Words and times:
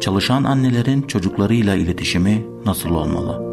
çalışan 0.00 0.44
annelerin 0.44 1.02
çocuklarıyla 1.02 1.74
iletişimi 1.74 2.46
nasıl 2.66 2.90
olmalı? 2.90 3.50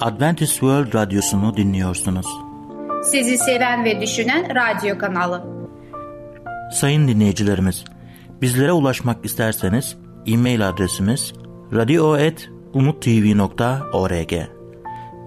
Adventist 0.00 0.52
World 0.52 0.94
Radyosu'nu 0.94 1.56
dinliyorsunuz. 1.56 2.26
Sizi 3.04 3.38
seven 3.38 3.84
ve 3.84 4.00
düşünen 4.00 4.54
radyo 4.54 4.98
kanalı. 4.98 5.44
Sayın 6.72 7.08
dinleyicilerimiz, 7.08 7.84
bizlere 8.42 8.72
ulaşmak 8.72 9.24
isterseniz 9.24 9.96
e-mail 10.26 10.68
adresimiz 10.68 11.32
radio.umutv.org 11.72 14.59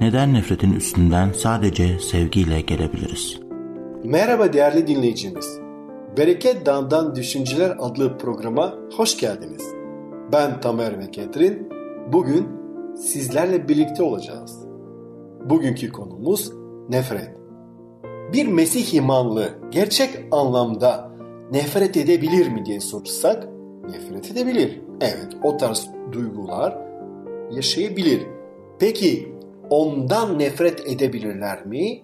Neden 0.00 0.34
nefretin 0.34 0.72
üstünden 0.72 1.32
sadece 1.32 1.98
sevgiyle 1.98 2.60
gelebiliriz? 2.60 3.40
Merhaba 4.04 4.52
değerli 4.52 4.86
dinleyicimiz. 4.86 5.58
Bereket 6.16 6.66
Dağı'ndan 6.66 7.14
Düşünceler 7.14 7.76
adlı 7.78 8.18
programa 8.18 8.74
hoş 8.96 9.18
geldiniz. 9.20 9.62
Ben 10.32 10.60
Tamer 10.60 10.98
ve 10.98 11.10
Ketrin. 11.10 11.68
Bugün 12.12 12.48
sizlerle 12.96 13.68
birlikte 13.68 14.02
olacağız. 14.02 14.58
Bugünkü 15.44 15.92
konumuz 15.92 16.52
nefret. 16.88 17.30
Bir 18.32 18.46
Mesih 18.46 18.94
imanlı 18.94 19.48
gerçek 19.70 20.10
anlamda 20.30 21.10
nefret 21.52 21.96
edebilir 21.96 22.48
mi 22.48 22.64
diye 22.66 22.80
sorsak 22.80 23.48
nefret 23.90 24.30
edebilir. 24.30 24.80
Evet 25.00 25.28
o 25.42 25.56
tarz 25.56 25.88
duygular 26.12 26.78
yaşayabilir. 27.50 28.26
Peki 28.78 29.37
ondan 29.70 30.38
nefret 30.38 30.88
edebilirler 30.88 31.66
mi? 31.66 32.02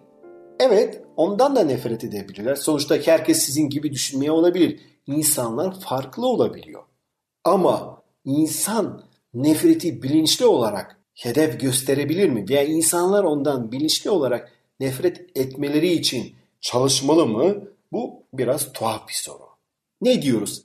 Evet 0.61 1.03
ondan 1.17 1.57
da 1.57 1.65
nefret 1.65 2.05
edebilirler. 2.05 2.55
Sonuçta 2.55 2.97
herkes 3.05 3.39
sizin 3.39 3.69
gibi 3.69 3.93
düşünmeye 3.93 4.31
olabilir. 4.31 4.81
İnsanlar 5.07 5.81
farklı 5.81 6.27
olabiliyor. 6.27 6.83
Ama 7.45 8.03
insan 8.25 9.05
nefreti 9.35 10.03
bilinçli 10.03 10.47
olarak 10.47 10.99
hedef 11.15 11.61
gösterebilir 11.61 12.29
mi? 12.29 12.49
Veya 12.49 12.65
insanlar 12.65 13.25
ondan 13.25 13.73
bilinçli 13.73 14.11
olarak 14.11 14.53
nefret 14.81 15.31
etmeleri 15.35 15.93
için 15.93 16.35
çalışmalı 16.61 17.27
mı? 17.27 17.65
Bu 17.93 18.23
biraz 18.33 18.73
tuhaf 18.73 19.09
bir 19.09 19.15
soru. 19.15 19.45
Ne 20.01 20.23
diyoruz? 20.23 20.65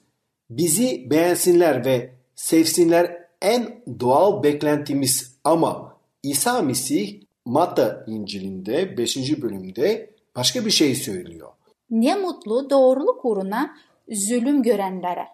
Bizi 0.50 1.10
beğensinler 1.10 1.84
ve 1.84 2.14
sevsinler 2.34 3.28
en 3.42 3.84
doğal 4.00 4.42
beklentimiz 4.42 5.36
ama 5.44 5.89
İsa 6.22 6.62
Mesih 6.62 7.20
Matta 7.44 8.04
İncil'inde 8.06 8.96
5. 8.98 9.42
bölümde 9.42 10.10
başka 10.36 10.66
bir 10.66 10.70
şey 10.70 10.94
söylüyor. 10.94 11.48
Ne 11.90 12.14
mutlu 12.14 12.70
doğruluk 12.70 13.24
uğruna 13.24 13.76
zulüm 14.10 14.62
görenlere. 14.62 15.28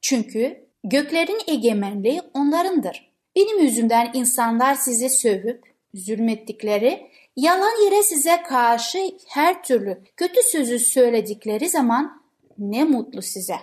Çünkü 0.00 0.66
göklerin 0.84 1.40
egemenliği 1.46 2.22
onlarındır. 2.34 3.10
Benim 3.36 3.58
yüzümden 3.58 4.10
insanlar 4.14 4.74
size 4.74 5.08
sövüp 5.08 5.64
zulmettikleri, 5.94 7.10
yalan 7.36 7.84
yere 7.84 8.02
size 8.02 8.42
karşı 8.42 8.98
her 9.26 9.62
türlü 9.62 10.02
kötü 10.16 10.42
sözü 10.42 10.78
söyledikleri 10.78 11.68
zaman 11.68 12.22
ne 12.58 12.84
mutlu 12.84 13.22
size. 13.22 13.56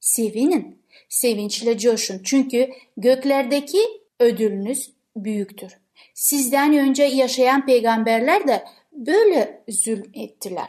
Sevinin, 0.00 0.82
sevinçle 1.08 1.78
coşun 1.78 2.20
çünkü 2.24 2.70
göklerdeki 2.96 3.78
ödülünüz 4.20 4.97
büyüktür. 5.24 5.72
Sizden 6.14 6.78
önce 6.78 7.02
yaşayan 7.02 7.66
peygamberler 7.66 8.48
de 8.48 8.64
böyle 8.92 9.64
zulm 9.68 10.10
ettiler. 10.14 10.68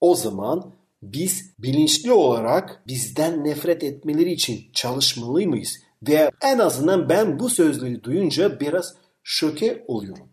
O 0.00 0.14
zaman 0.14 0.72
biz 1.02 1.54
bilinçli 1.58 2.12
olarak 2.12 2.82
bizden 2.86 3.44
nefret 3.44 3.82
etmeleri 3.82 4.32
için 4.32 4.60
çalışmalı 4.72 5.46
mıyız? 5.46 5.78
Ve 6.02 6.30
en 6.42 6.58
azından 6.58 7.08
ben 7.08 7.38
bu 7.38 7.48
sözleri 7.48 8.04
duyunca 8.04 8.60
biraz 8.60 8.94
şoke 9.22 9.84
oluyorum. 9.88 10.28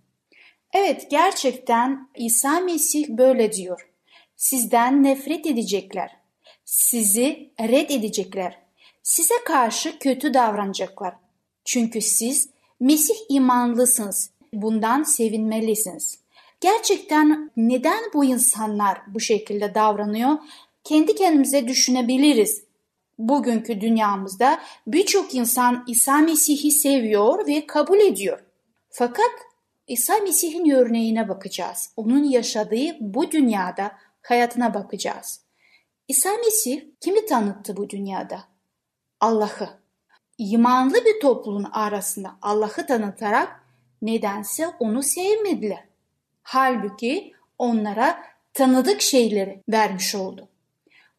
Evet 0.74 1.08
gerçekten 1.12 2.10
İsa 2.18 2.60
Mesih 2.60 3.10
böyle 3.10 3.54
diyor. 3.54 3.90
Sizden 4.36 5.04
nefret 5.04 5.46
edecekler. 5.46 6.12
Sizi 6.66 7.54
red 7.60 7.90
edecekler. 7.90 8.60
Size 9.04 9.34
karşı 9.46 10.00
kötü 10.00 10.34
davranacaklar. 10.34 11.14
Çünkü 11.66 12.02
siz 12.02 12.50
Mesih 12.80 13.16
imanlısınız. 13.30 14.30
Bundan 14.54 15.04
sevinmelisiniz. 15.04 16.20
Gerçekten 16.62 17.52
neden 17.58 18.04
bu 18.14 18.26
insanlar 18.26 19.02
bu 19.08 19.20
şekilde 19.20 19.76
davranıyor? 19.76 20.38
Kendi 20.84 21.16
kendimize 21.16 21.68
düşünebiliriz. 21.68 22.64
Bugünkü 23.20 23.82
dünyamızda 23.82 24.60
birçok 24.88 25.36
insan 25.36 25.84
İsa 25.88 26.18
Mesih'i 26.18 26.72
seviyor 26.72 27.48
ve 27.48 27.68
kabul 27.68 28.00
ediyor. 28.00 28.44
Fakat 28.90 29.32
İsa 29.88 30.18
Mesih'in 30.18 30.70
örneğine 30.70 31.30
bakacağız. 31.30 31.90
Onun 31.98 32.24
yaşadığı 32.24 32.98
bu 33.00 33.32
dünyada 33.32 33.92
hayatına 34.22 34.74
bakacağız. 34.74 35.42
İsa 36.08 36.30
Mesih 36.46 36.82
kimi 37.02 37.26
tanıttı 37.26 37.78
bu 37.78 37.90
dünyada? 37.90 38.44
Allah'ı. 39.20 39.83
İmanlı 40.38 41.06
bir 41.06 41.20
toplumun 41.22 41.64
arasında 41.64 42.36
Allah'ı 42.42 42.86
tanıtarak 42.88 43.64
nedense 44.02 44.68
onu 44.80 45.04
sevmediler. 45.04 45.86
Halbuki 46.44 47.34
onlara 47.58 48.24
tanıdık 48.54 49.02
şeyleri 49.02 49.64
vermiş 49.70 50.16
oldu. 50.16 50.50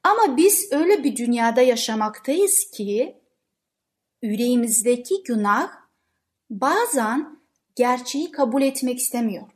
Ama 0.02 0.36
biz 0.36 0.72
öyle 0.72 1.04
bir 1.04 1.16
dünyada 1.16 1.60
yaşamaktayız 1.60 2.70
ki 2.70 3.16
yüreğimizdeki 4.22 5.22
günah 5.22 5.70
bazen 6.50 7.38
gerçeği 7.76 8.30
kabul 8.30 8.62
etmek 8.62 8.98
istemiyor 8.98 9.46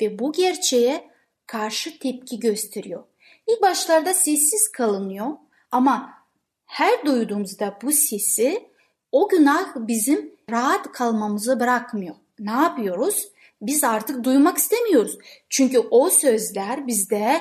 ve 0.00 0.18
bu 0.18 0.32
gerçeğe 0.32 1.10
karşı 1.46 1.98
tepki 1.98 2.40
gösteriyor. 2.40 3.04
İlk 3.46 3.62
başlarda 3.62 4.14
sessiz 4.14 4.72
kalınıyor 4.72 5.30
ama 5.70 6.14
her 6.66 7.06
duyduğumuzda 7.06 7.78
bu 7.82 7.92
sesi 7.92 8.73
o 9.14 9.28
günah 9.28 9.74
bizim 9.76 10.30
rahat 10.50 10.92
kalmamızı 10.92 11.60
bırakmıyor. 11.60 12.14
Ne 12.38 12.50
yapıyoruz? 12.50 13.28
Biz 13.62 13.84
artık 13.84 14.24
duymak 14.24 14.58
istemiyoruz. 14.58 15.18
Çünkü 15.48 15.78
o 15.78 16.10
sözler 16.10 16.86
bizde 16.86 17.40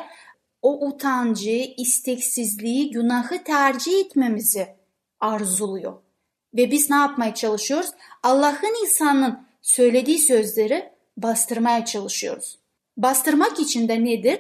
o 0.62 0.88
utancı, 0.88 1.66
isteksizliği, 1.78 2.92
günahı 2.92 3.44
tercih 3.44 4.00
etmemizi 4.00 4.68
arzuluyor. 5.20 5.94
Ve 6.54 6.72
biz 6.72 6.90
ne 6.90 6.96
yapmaya 6.96 7.34
çalışıyoruz? 7.34 7.90
Allah'ın 8.24 8.86
insanın 8.86 9.40
söylediği 9.62 10.20
sözleri 10.20 10.90
bastırmaya 11.18 11.86
çalışıyoruz. 11.86 12.60
Bastırmak 12.98 13.60
için 13.60 13.88
de 13.88 14.04
nedir? 14.06 14.40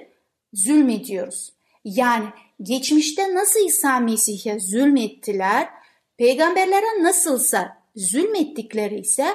Zulmediyoruz. 0.54 1.54
Yani 1.86 2.26
geçmişte 2.62 3.36
nasıl 3.36 3.60
İsa 3.68 4.00
Mesih'e 4.00 4.60
zulmettiler, 4.60 5.83
peygamberlere 6.18 7.04
nasılsa 7.04 7.78
zulmettikleri 7.96 9.00
ise 9.00 9.28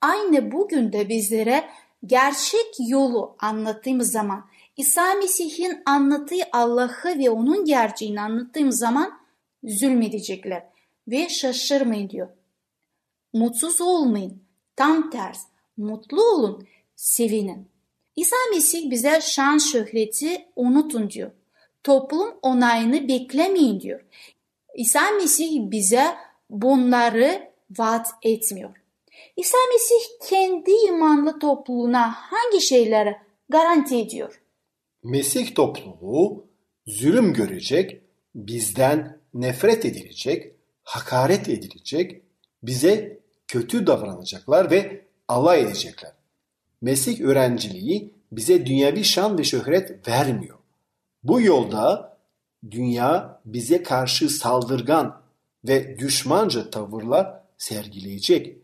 aynı 0.00 0.52
bugün 0.52 0.92
de 0.92 1.08
bizlere 1.08 1.68
gerçek 2.06 2.74
yolu 2.88 3.36
anlattığımız 3.38 4.12
zaman 4.12 4.48
İsa 4.76 5.14
Mesih'in 5.14 5.82
anlattığı 5.86 6.34
Allah'ı 6.52 7.18
ve 7.18 7.30
onun 7.30 7.64
gerçeğini 7.64 8.20
anlattığım 8.20 8.72
zaman 8.72 9.20
zulmedecekler 9.64 10.66
ve 11.08 11.28
şaşırmayın 11.28 12.10
diyor. 12.10 12.28
Mutsuz 13.32 13.80
olmayın. 13.80 14.42
Tam 14.76 15.10
ters. 15.10 15.38
Mutlu 15.76 16.22
olun. 16.22 16.66
Sevinin. 16.96 17.68
İsa 18.16 18.36
Mesih 18.50 18.90
bize 18.90 19.20
şan 19.20 19.58
şöhreti 19.58 20.46
unutun 20.56 21.10
diyor. 21.10 21.30
Toplum 21.84 22.34
onayını 22.42 23.08
beklemeyin 23.08 23.80
diyor. 23.80 24.00
İsa 24.78 25.10
Mesih 25.10 25.70
bize 25.70 26.14
bunları 26.50 27.50
vaat 27.78 28.08
etmiyor. 28.22 28.76
İsa 29.36 29.56
Mesih 29.72 30.28
kendi 30.28 30.70
imanlı 30.88 31.38
topluluğuna 31.38 32.12
hangi 32.12 32.60
şeyleri 32.60 33.16
garanti 33.48 33.96
ediyor? 33.96 34.40
Mesih 35.02 35.54
topluluğu 35.54 36.46
zulüm 36.86 37.32
görecek, 37.34 38.02
bizden 38.34 39.20
nefret 39.34 39.84
edilecek, 39.84 40.52
hakaret 40.82 41.48
edilecek, 41.48 42.22
bize 42.62 43.20
kötü 43.48 43.86
davranacaklar 43.86 44.70
ve 44.70 45.04
alay 45.28 45.62
edecekler. 45.62 46.12
Mesih 46.80 47.20
öğrenciliği 47.20 48.14
bize 48.32 48.66
dünyevi 48.66 49.04
şan 49.04 49.38
ve 49.38 49.44
şöhret 49.44 50.08
vermiyor. 50.08 50.58
Bu 51.22 51.40
yolda 51.40 52.17
dünya 52.70 53.40
bize 53.44 53.82
karşı 53.82 54.28
saldırgan 54.28 55.20
ve 55.64 55.98
düşmanca 55.98 56.70
tavırlar 56.70 57.40
sergileyecek. 57.58 58.56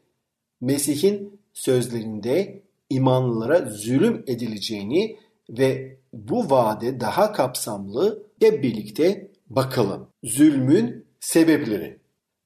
Mesih'in 0.61 1.41
sözlerinde 1.53 2.63
imanlılara 2.91 3.61
zulüm 3.71 4.25
edileceğini 4.27 5.17
ve 5.51 5.99
bu 6.13 6.51
vaade 6.51 7.01
daha 7.01 7.33
kapsamlı 7.33 8.27
hep 8.41 8.63
birlikte 8.63 9.31
bakalım. 9.51 10.09
Zulmün 10.25 11.07
sebepleri. 11.21 11.99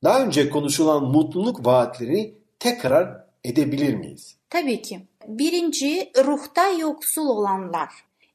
Daha 0.05 0.25
önce 0.25 0.51
konuşulan 0.51 1.05
mutluluk 1.05 1.67
vaatlerini 1.67 2.35
tekrar 2.59 3.25
edebilir 3.45 3.95
miyiz? 3.95 4.37
Tabii 4.51 4.83
ki. 4.83 5.01
Birinci, 5.29 6.13
ruhta 6.25 6.69
yoksul 6.69 7.27
olanlar. 7.29 7.89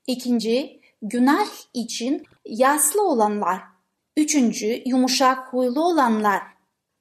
İkinci, 0.08 0.80
günah 1.02 1.48
için 1.74 2.24
yaslı 2.46 3.08
olanlar. 3.08 3.62
Üçüncü, 4.18 4.84
yumuşak 4.86 5.54
huylu 5.54 5.86
olanlar. 5.86 6.42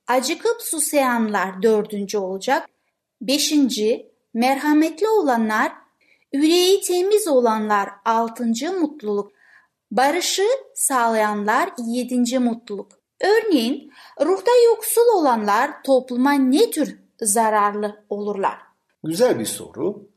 Acıkıp 0.07 0.63
susayanlar 0.63 1.63
dördüncü 1.63 2.19
olacak. 2.19 2.69
Beşinci, 3.21 4.13
merhametli 4.35 5.09
olanlar. 5.09 5.73
Yüreği 6.33 6.81
temiz 6.81 7.29
olanlar 7.29 7.89
altıncı 8.05 8.73
mutluluk. 8.73 9.33
Barışı 9.91 10.47
sağlayanlar 10.75 11.71
yedinci 11.87 12.39
mutluluk. 12.39 12.93
Örneğin 13.21 13.93
ruhta 14.21 14.51
yoksul 14.67 15.19
olanlar 15.19 15.83
topluma 15.83 16.33
ne 16.33 16.71
tür 16.71 17.01
zararlı 17.23 18.05
olurlar? 18.09 18.59
Güzel 19.05 19.39
bir 19.39 19.45
soru. 19.45 20.09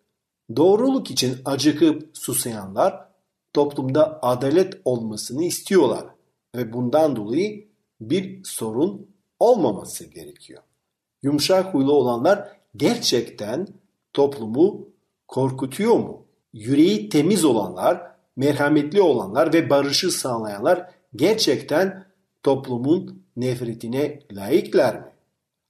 Doğruluk 0.56 1.12
için 1.12 1.38
acıkıp 1.46 2.18
susayanlar 2.18 3.15
toplumda 3.56 4.20
adalet 4.22 4.82
olmasını 4.86 5.44
istiyorlar 5.44 6.06
ve 6.56 6.74
bundan 6.74 7.16
dolayı 7.16 7.68
bir 8.02 8.44
sorun 8.44 9.08
olmaması 9.40 10.06
gerekiyor. 10.06 10.64
Yumuşak 11.24 11.74
huylu 11.74 11.94
olanlar 11.94 12.50
gerçekten 12.76 13.68
toplumu 14.14 14.88
korkutuyor 15.28 15.96
mu? 15.96 16.26
Yüreği 16.54 17.10
temiz 17.10 17.46
olanlar, 17.46 18.12
merhametli 18.36 19.02
olanlar 19.02 19.54
ve 19.54 19.70
barışı 19.70 20.12
sağlayanlar 20.12 20.90
gerçekten 21.16 22.06
toplumun 22.44 23.24
nefretine 23.36 24.20
layıklar 24.32 24.96
mı? 24.96 25.12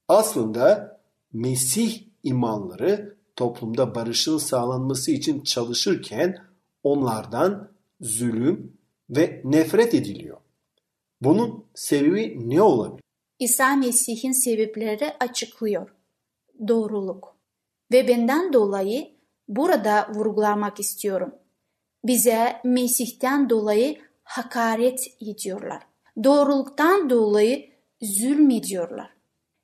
Aslında 0.07 0.95
Mesih 1.33 2.03
imanları 2.23 3.15
toplumda 3.35 3.95
barışın 3.95 4.37
sağlanması 4.37 5.11
için 5.11 5.41
çalışırken 5.41 6.37
onlardan 6.83 7.74
zulüm 8.01 8.77
ve 9.09 9.41
nefret 9.43 9.93
ediliyor. 9.93 10.37
Bunun 11.21 11.65
sebebi 11.75 12.49
ne 12.49 12.61
olabilir? 12.61 13.01
İsa 13.39 13.75
Mesih'in 13.75 14.31
sebepleri 14.31 15.13
açıklıyor. 15.19 15.89
Doğruluk. 16.67 17.35
Ve 17.91 18.07
benden 18.07 18.53
dolayı 18.53 19.07
burada 19.47 20.09
vurgulamak 20.13 20.79
istiyorum. 20.79 21.35
Bize 22.05 22.61
Mesih'ten 22.63 23.49
dolayı 23.49 23.97
hakaret 24.23 24.99
ediyorlar. 25.21 25.83
Doğruluktan 26.23 27.09
dolayı 27.09 27.69
zulmediyorlar. 28.01 29.09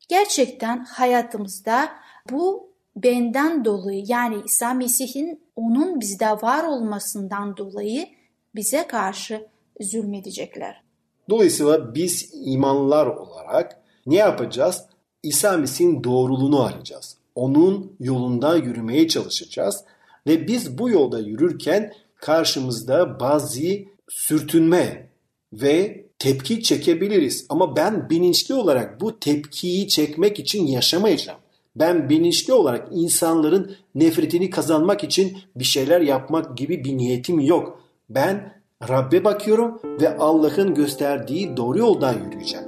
Gerçekten 0.09 0.85
hayatımızda 0.85 1.89
bu 2.31 2.71
benden 2.95 3.65
dolayı 3.65 4.03
yani 4.07 4.35
İsa 4.45 4.73
Mesih'in 4.73 5.43
onun 5.55 5.99
bizde 5.99 6.31
var 6.31 6.63
olmasından 6.63 7.57
dolayı 7.57 8.07
bize 8.55 8.87
karşı 8.87 9.47
zulmedecekler. 9.81 10.83
Dolayısıyla 11.29 11.95
biz 11.95 12.29
imanlar 12.45 13.07
olarak 13.07 13.81
ne 14.05 14.15
yapacağız? 14.15 14.85
İsa 15.23 15.57
Mesih'in 15.57 16.03
doğruluğunu 16.03 16.63
arayacağız. 16.63 17.17
Onun 17.35 17.95
yolundan 17.99 18.57
yürümeye 18.57 19.07
çalışacağız. 19.07 19.83
Ve 20.27 20.47
biz 20.47 20.77
bu 20.77 20.89
yolda 20.89 21.19
yürürken 21.19 21.93
karşımızda 22.15 23.19
bazı 23.19 23.61
sürtünme 24.09 25.09
ve 25.53 26.05
tepki 26.19 26.63
çekebiliriz. 26.63 27.45
Ama 27.49 27.75
ben 27.75 28.09
bilinçli 28.09 28.55
olarak 28.55 29.01
bu 29.01 29.19
tepkiyi 29.19 29.87
çekmek 29.87 30.39
için 30.39 30.67
yaşamayacağım. 30.67 31.39
Ben 31.75 32.09
bilinçli 32.09 32.53
olarak 32.53 32.87
insanların 32.91 33.75
nefretini 33.95 34.49
kazanmak 34.49 35.03
için 35.03 35.37
bir 35.55 35.63
şeyler 35.63 36.01
yapmak 36.01 36.57
gibi 36.57 36.83
bir 36.83 36.97
niyetim 36.97 37.39
yok. 37.39 37.80
Ben 38.15 38.53
Rabbe 38.89 39.23
bakıyorum 39.23 39.79
ve 40.01 40.17
Allah'ın 40.17 40.73
gösterdiği 40.73 41.57
doğru 41.57 41.79
yoldan 41.79 42.13
yürüyeceğim. 42.13 42.65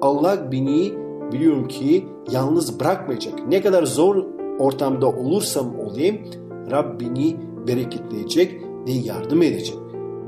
Allah 0.00 0.52
beni 0.52 0.92
biliyorum 1.32 1.68
ki 1.68 2.08
yalnız 2.30 2.80
bırakmayacak. 2.80 3.48
Ne 3.48 3.62
kadar 3.62 3.82
zor 3.82 4.24
ortamda 4.58 5.06
olursam 5.06 5.78
olayım 5.80 6.18
Rab 6.70 7.00
beni 7.00 7.36
bereketleyecek 7.68 8.60
ve 8.86 8.90
yardım 8.90 9.42
edecek. 9.42 9.78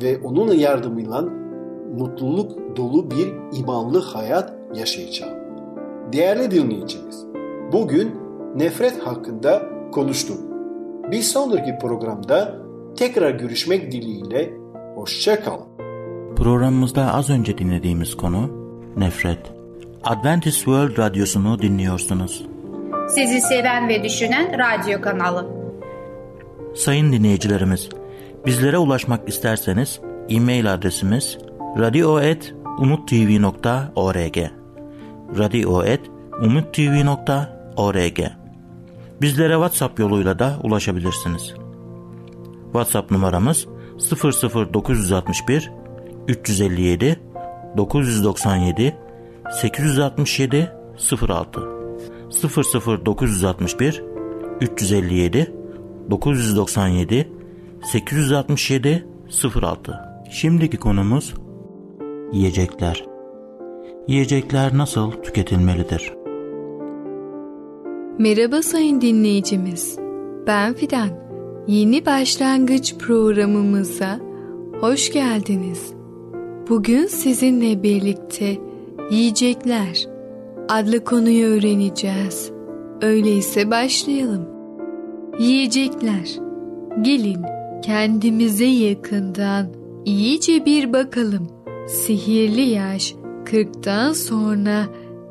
Ve 0.03 0.19
onun 0.25 0.55
yardımıyla 0.55 1.23
mutluluk 1.99 2.77
dolu 2.77 3.11
bir 3.11 3.59
imanlı 3.59 4.01
hayat 4.01 4.53
yaşayacağım. 4.75 5.39
Değerli 6.13 6.51
dinleyicimiz, 6.51 7.27
bugün 7.73 8.11
nefret 8.57 8.99
hakkında 8.99 9.63
konuştuk. 9.93 10.39
Bir 11.11 11.23
sonraki 11.23 11.79
programda 11.81 12.62
tekrar 12.97 13.31
görüşmek 13.31 13.93
dileğiyle 13.93 14.53
hoşçakalın. 14.95 15.67
Programımızda 16.37 17.15
az 17.15 17.31
önce 17.31 17.59
dinlediğimiz 17.59 18.17
konu 18.17 18.51
nefret. 18.97 19.53
Adventist 20.05 20.57
World 20.57 20.99
Radyosu'nu 20.99 21.63
dinliyorsunuz. 21.63 22.47
Sizi 23.09 23.41
seven 23.41 23.89
ve 23.89 24.05
düşünen 24.05 24.59
radyo 24.59 25.01
kanalı. 25.01 25.47
Sayın 26.75 27.13
dinleyicilerimiz, 27.13 27.89
bizlere 28.47 28.79
ulaşmak 28.79 29.29
isterseniz 29.29 30.01
e-mail 30.29 30.75
adresimiz 30.75 31.39
radio.umutv.org 31.79 34.37
radio.umutv.org 35.39 38.21
Bizlere 39.23 39.53
WhatsApp 39.53 39.99
yoluyla 39.99 40.39
da 40.39 40.59
ulaşabilirsiniz. 40.63 41.55
WhatsApp 42.73 43.11
numaramız 43.11 43.67
00961 44.73 45.73
357 46.29 47.21
997 47.77 48.97
867 49.61 50.73
06 51.29 51.61
00961 53.07 54.03
357 54.61 55.53
997 56.11 57.33
867 57.93 59.07
06 59.63 60.13
Şimdiki 60.31 60.77
konumuz 60.77 61.35
yiyecekler. 62.33 63.05
Yiyecekler 64.09 64.79
nasıl 64.79 65.11
tüketilmelidir? 65.13 66.13
Merhaba 68.19 68.63
sayın 68.63 69.01
dinleyicimiz. 69.01 69.99
Ben 70.47 70.75
Fidan. 70.75 71.32
Yeni 71.67 72.07
başlangıç 72.07 72.95
programımıza 72.95 74.21
hoş 74.81 75.13
geldiniz. 75.13 75.93
Bugün 76.69 77.07
sizinle 77.07 77.83
birlikte 77.83 78.59
yiyecekler 79.11 80.07
adlı 80.69 81.05
konuyu 81.05 81.47
öğreneceğiz. 81.47 82.51
Öyleyse 83.03 83.71
başlayalım. 83.71 84.49
Yiyecekler. 85.39 86.39
Gelin 87.03 87.41
kendimize 87.83 88.65
yakından 88.65 89.67
iyice 90.05 90.67
bir 90.67 90.93
bakalım. 90.93 91.49
Sihirli 91.89 92.69
yaş 92.69 93.15
40'tan 93.45 94.15
sonra 94.15 94.85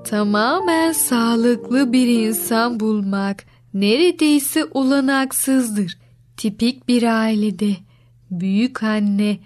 tamamen 0.03 0.91
sağlıklı 0.91 1.93
bir 1.93 2.07
insan 2.07 2.79
bulmak 2.79 3.43
neredeyse 3.73 4.65
olanaksızdır. 4.73 5.97
Tipik 6.41 6.87
bir 6.87 7.03
ailede 7.03 7.75
büyük 8.31 8.83
anne 8.83 9.39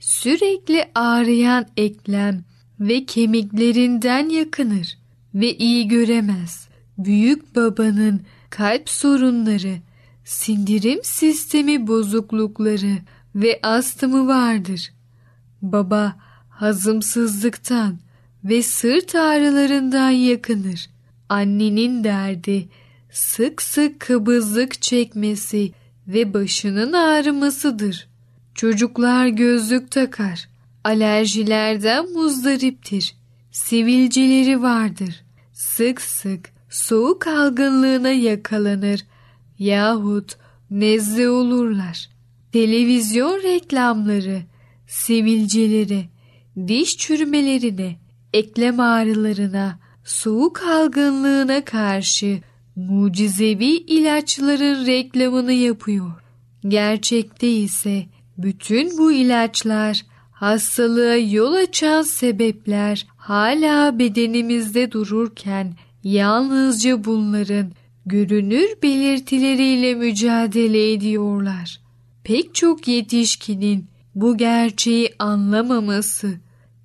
sürekli 0.00 0.90
ağrıyan 0.94 1.66
eklem 1.76 2.44
ve 2.80 3.04
kemiklerinden 3.04 4.28
yakınır 4.28 4.98
ve 5.34 5.56
iyi 5.56 5.88
göremez. 5.88 6.68
Büyük 6.98 7.56
babanın 7.56 8.20
kalp 8.50 8.88
sorunları, 8.88 9.74
sindirim 10.24 11.00
sistemi 11.02 11.86
bozuklukları 11.86 12.98
ve 13.34 13.60
astımı 13.62 14.26
vardır. 14.26 14.92
Baba 15.62 16.16
hazımsızlıktan 16.48 17.98
ve 18.44 18.62
sırt 18.62 19.14
ağrılarından 19.14 20.10
yakınır. 20.10 20.90
Annenin 21.28 22.04
derdi 22.04 22.68
sık 23.10 23.62
sık 23.62 24.00
kabızlık 24.00 24.82
çekmesi 24.82 25.72
ve 26.08 26.34
başının 26.34 26.92
ağrımasıdır. 26.92 28.08
Çocuklar 28.54 29.26
gözlük 29.26 29.90
takar. 29.90 30.48
Alerjilerden 30.84 32.12
muzdariptir. 32.12 33.14
Sivilceleri 33.50 34.62
vardır. 34.62 35.24
Sık 35.52 36.00
sık 36.00 36.52
soğuk 36.70 37.26
algınlığına 37.26 38.08
yakalanır 38.08 39.00
yahut 39.58 40.36
nezle 40.70 41.28
olurlar. 41.28 42.08
Televizyon 42.52 43.42
reklamları, 43.42 44.42
sivilceleri, 44.86 46.08
diş 46.66 46.96
çürümelerine, 46.96 47.96
eklem 48.32 48.80
ağrılarına, 48.80 49.78
soğuk 50.04 50.62
algınlığına 50.62 51.64
karşı 51.64 52.40
mucizevi 52.76 53.66
ilaçların 53.66 54.86
reklamını 54.86 55.52
yapıyor. 55.52 56.12
Gerçekte 56.68 57.48
ise 57.50 58.06
bütün 58.38 58.98
bu 58.98 59.12
ilaçlar 59.12 60.02
hastalığa 60.32 61.16
yol 61.16 61.52
açan 61.52 62.02
sebepler 62.02 63.06
hala 63.16 63.98
bedenimizde 63.98 64.92
dururken 64.92 65.74
yalnızca 66.04 67.04
bunların 67.04 67.72
görünür 68.06 68.68
belirtileriyle 68.82 69.94
mücadele 69.94 70.92
ediyorlar. 70.92 71.80
Pek 72.24 72.54
çok 72.54 72.88
yetişkinin 72.88 73.86
bu 74.14 74.36
gerçeği 74.36 75.14
anlamaması 75.18 76.34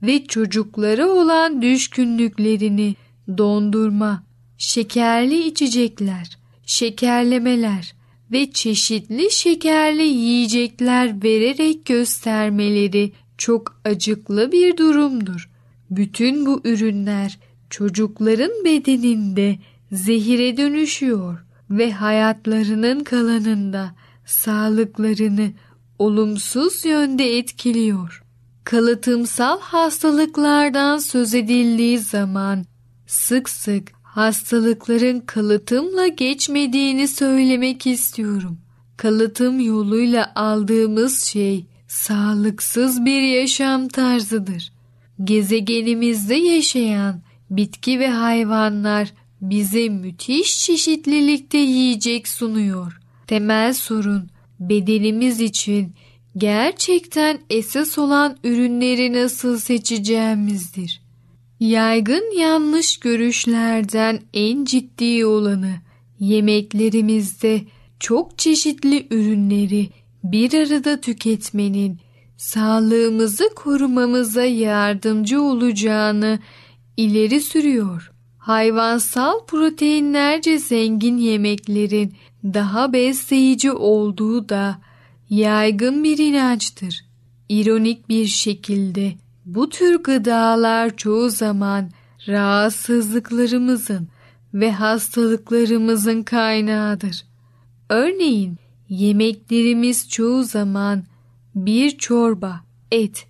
ve 0.02 0.26
çocuklara 0.26 1.08
olan 1.08 1.62
düşkünlüklerini 1.62 2.96
dondurma, 3.38 4.24
şekerli 4.58 5.48
içecekler, 5.48 6.38
şekerlemeler 6.66 7.94
ve 8.32 8.52
çeşitli 8.52 9.32
şekerli 9.32 10.04
yiyecekler 10.04 11.24
vererek 11.24 11.86
göstermeleri 11.86 13.12
çok 13.38 13.82
acıklı 13.86 14.52
bir 14.52 14.78
durumdur. 14.78 15.50
Bütün 15.90 16.46
bu 16.46 16.62
ürünler 16.64 17.40
çocukların 17.70 18.52
bedeninde 18.66 19.60
zehire 19.92 20.58
dönüşüyor 20.58 21.46
ve 21.70 21.92
hayatlarının 21.92 23.04
kalanında 23.04 23.96
sağlıklarını 24.26 25.52
olumsuz 26.00 26.86
yönde 26.86 27.38
etkiliyor. 27.38 28.24
Kalıtımsal 28.64 29.60
hastalıklardan 29.60 30.98
söz 30.98 31.34
edildiği 31.34 32.00
zaman 32.00 32.66
sık 33.08 33.50
sık 33.50 33.97
hastalıkların 34.18 35.20
kalıtımla 35.20 36.08
geçmediğini 36.08 37.08
söylemek 37.08 37.88
istiyorum. 37.88 38.58
Kalıtım 38.98 39.60
yoluyla 39.60 40.32
aldığımız 40.36 41.24
şey 41.24 41.66
sağlıksız 41.88 43.06
bir 43.06 43.22
yaşam 43.22 43.88
tarzıdır. 43.88 44.72
Gezegenimizde 45.24 46.36
yaşayan 46.36 47.22
bitki 47.50 48.00
ve 48.00 48.08
hayvanlar 48.08 49.14
bize 49.42 49.90
müthiş 49.90 50.60
çeşitlilikte 50.60 51.58
yiyecek 51.58 52.28
sunuyor. 52.28 53.00
Temel 53.28 53.74
sorun 53.74 54.30
bedenimiz 54.60 55.42
için 55.42 55.94
gerçekten 56.38 57.40
esas 57.50 57.98
olan 57.98 58.38
ürünleri 58.44 59.14
nasıl 59.14 59.60
seçeceğimizdir. 59.60 61.07
Yaygın 61.60 62.40
yanlış 62.40 63.00
görüşlerden 63.00 64.22
en 64.34 64.66
ciddi 64.66 65.26
olanı 65.26 65.74
yemeklerimizde 66.20 67.62
çok 68.00 68.38
çeşitli 68.40 69.08
ürünleri 69.12 69.90
bir 70.24 70.54
arada 70.54 71.02
tüketmenin 71.02 72.00
sağlığımızı 72.38 73.50
korumamıza 73.56 74.44
yardımcı 74.44 75.42
olacağını 75.42 76.40
ileri 76.98 77.42
sürüyor. 77.42 78.12
Hayvansal 78.38 79.46
proteinlerce 79.46 80.60
zengin 80.60 81.18
yemeklerin 81.18 82.14
daha 82.44 82.94
besleyici 82.94 83.72
olduğu 83.72 84.50
da 84.50 84.82
yaygın 85.30 86.04
bir 86.04 86.18
inançtır. 86.18 87.06
İronik 87.50 88.10
bir 88.10 88.26
şekilde 88.26 89.14
bu 89.48 89.70
tür 89.70 90.04
gıdalar 90.04 90.98
çoğu 90.98 91.30
zaman 91.30 91.90
rahatsızlıklarımızın 92.28 94.08
ve 94.54 94.72
hastalıklarımızın 94.72 96.24
kaynağıdır. 96.24 97.26
Örneğin 97.90 98.58
yemeklerimiz 98.90 100.10
çoğu 100.10 100.44
zaman 100.44 101.04
bir 101.56 101.98
çorba, 101.98 102.62
et, 102.92 103.26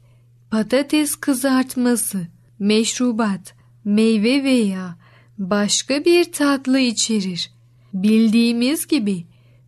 patates 0.52 1.16
kızartması, 1.16 2.28
meşrubat, 2.60 3.54
meyve 3.86 4.44
veya 4.44 4.96
başka 5.38 6.06
bir 6.06 6.32
tatlı 6.32 6.80
içerir. 6.80 7.52
Bildiğimiz 7.94 8.88
gibi 8.88 9.26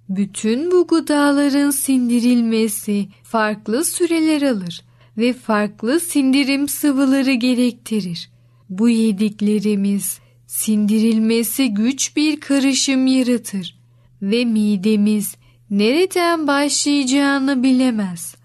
bütün 0.09 0.71
bu 0.71 0.87
gıdaların 0.87 1.71
sindirilmesi 1.71 3.07
farklı 3.23 3.85
süreler 3.85 4.41
alır 4.41 4.88
ve 5.19 5.33
farklı 5.33 5.99
sindirim 5.99 6.67
sıvıları 6.67 7.33
gerektirir. 7.33 8.29
Bu 8.69 8.89
yediklerimiz 8.89 10.19
sindirilmesi 10.47 11.73
güç 11.73 12.15
bir 12.15 12.39
karışım 12.39 13.07
yaratır 13.07 13.79
ve 14.21 14.45
midemiz 14.45 15.35
nereden 15.69 16.47
başlayacağını 16.47 17.63
bilemez. 17.63 18.35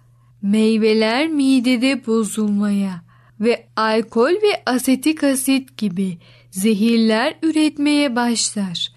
Meyveler 0.43 1.29
midede 1.29 2.07
bozulmaya 2.07 3.03
ve 3.41 3.67
alkol 3.77 4.33
ve 4.33 4.63
asetik 4.67 5.25
asit 5.25 5.77
gibi 5.77 6.19
zehirler 6.51 7.39
üretmeye 7.43 8.17
başlar. 8.17 8.89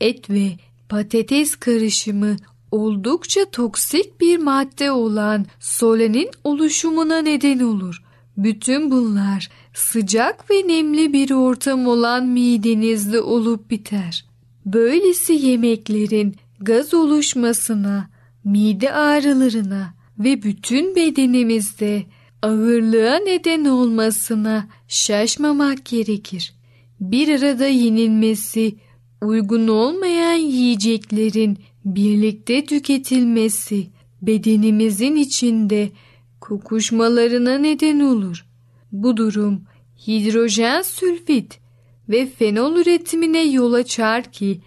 Et 0.00 0.30
ve 0.30 0.52
patates 0.88 1.56
karışımı 1.56 2.36
oldukça 2.74 3.44
toksik 3.44 4.20
bir 4.20 4.38
madde 4.38 4.90
olan 4.90 5.46
solenin 5.60 6.30
oluşumuna 6.44 7.18
neden 7.18 7.58
olur. 7.58 8.02
Bütün 8.36 8.90
bunlar 8.90 9.48
sıcak 9.74 10.50
ve 10.50 10.68
nemli 10.68 11.12
bir 11.12 11.30
ortam 11.30 11.86
olan 11.86 12.26
midenizde 12.26 13.20
olup 13.20 13.70
biter. 13.70 14.24
Böylesi 14.66 15.32
yemeklerin 15.32 16.36
gaz 16.60 16.94
oluşmasına, 16.94 18.10
mide 18.44 18.92
ağrılarına 18.92 19.94
ve 20.18 20.42
bütün 20.42 20.96
bedenimizde 20.96 22.02
ağırlığa 22.42 23.16
neden 23.16 23.64
olmasına 23.64 24.68
şaşmamak 24.88 25.84
gerekir. 25.84 26.54
Bir 27.00 27.28
arada 27.28 27.66
yenilmesi, 27.66 28.74
uygun 29.22 29.68
olmayan 29.68 30.34
yiyeceklerin 30.34 31.58
birlikte 31.84 32.64
tüketilmesi 32.64 33.86
bedenimizin 34.22 35.16
içinde 35.16 35.90
kokuşmalarına 36.40 37.58
neden 37.58 38.00
olur. 38.00 38.46
Bu 38.92 39.16
durum 39.16 39.62
hidrojen 40.06 40.82
sülfit 40.82 41.58
ve 42.08 42.26
fenol 42.26 42.76
üretimine 42.76 43.44
yol 43.44 43.72
açar 43.72 44.32
ki 44.32 44.60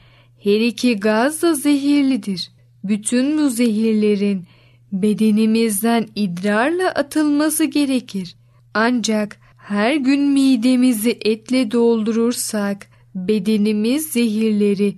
her 0.43 0.59
iki 0.59 0.95
gaz 0.99 1.41
da 1.41 1.53
zehirlidir. 1.53 2.51
Bütün 2.83 3.37
bu 3.37 3.49
zehirlerin 3.49 4.43
bedenimizden 4.91 6.07
idrarla 6.15 6.89
atılması 6.89 7.63
gerekir. 7.63 8.35
Ancak 8.73 9.39
her 9.57 9.95
gün 9.95 10.21
midemizi 10.21 11.17
etle 11.21 11.71
doldurursak 11.71 12.87
bedenimiz 13.15 14.05
zehirleri 14.05 14.95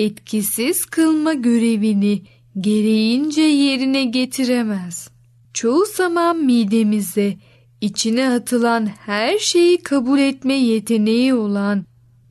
etkisiz 0.00 0.84
kılma 0.84 1.34
görevini 1.34 2.22
gereğince 2.60 3.42
yerine 3.42 4.04
getiremez. 4.04 5.10
Çoğu 5.54 5.84
zaman 5.96 6.36
midemize 6.44 7.36
içine 7.80 8.30
atılan 8.30 8.86
her 8.86 9.38
şeyi 9.38 9.82
kabul 9.82 10.18
etme 10.18 10.54
yeteneği 10.54 11.34
olan 11.34 11.84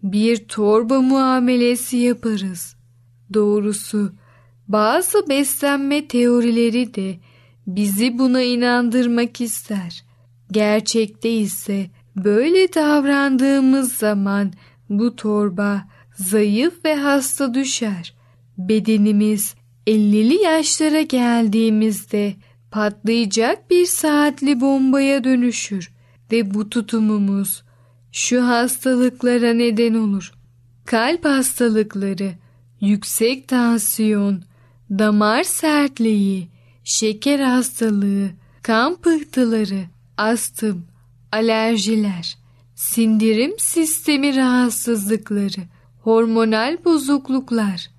bir 0.03 0.37
torba 0.37 1.01
muamelesi 1.01 1.97
yaparız. 1.97 2.75
Doğrusu 3.33 4.11
bazı 4.67 5.29
beslenme 5.29 6.07
teorileri 6.07 6.93
de 6.93 7.19
bizi 7.67 8.17
buna 8.17 8.41
inandırmak 8.41 9.41
ister. 9.41 10.03
Gerçekte 10.51 11.29
ise 11.29 11.89
böyle 12.15 12.73
davrandığımız 12.73 13.93
zaman 13.93 14.53
bu 14.89 15.15
torba 15.15 15.83
zayıf 16.19 16.85
ve 16.85 16.95
hasta 16.95 17.53
düşer. 17.53 18.13
Bedenimiz 18.57 19.55
50'li 19.87 20.41
yaşlara 20.41 21.01
geldiğimizde 21.01 22.35
patlayacak 22.71 23.69
bir 23.69 23.85
saatli 23.85 24.61
bombaya 24.61 25.23
dönüşür 25.23 25.91
ve 26.31 26.53
bu 26.53 26.69
tutumumuz 26.69 27.63
şu 28.11 28.47
hastalıklara 28.47 29.53
neden 29.53 29.93
olur. 29.93 30.33
Kalp 30.85 31.25
hastalıkları, 31.25 32.31
yüksek 32.81 33.47
tansiyon, 33.47 34.43
damar 34.89 35.43
sertliği, 35.43 36.47
şeker 36.83 37.39
hastalığı, 37.39 38.29
kan 38.61 38.95
pıhtıları, 38.95 39.81
astım, 40.17 40.85
alerjiler, 41.31 42.37
sindirim 42.75 43.53
sistemi 43.57 44.35
rahatsızlıkları, 44.35 45.61
hormonal 46.09 46.77
bozukluklar 46.85 47.89